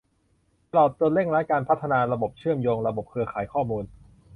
[0.71, 3.83] ตลอดจนเร่งรัดการพัฒนาระบบเชื่อมโยงระบบเครือข่ายข้อมูล